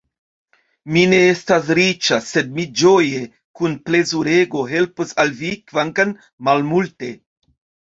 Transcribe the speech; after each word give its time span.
Mi 0.93 1.01
ne 1.11 1.19
estas 1.33 1.67
riĉa, 1.79 2.17
sed 2.29 2.49
mi 2.55 2.65
ĝoje, 2.83 3.21
kun 3.61 3.77
plezurego 3.91 4.65
helpos 4.73 5.15
al 5.27 5.37
vi 5.45 5.55
kvankam 5.71 6.17
malmulte. 6.51 7.15